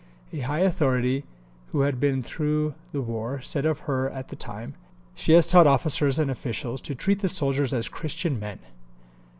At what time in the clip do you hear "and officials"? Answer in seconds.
6.17-6.81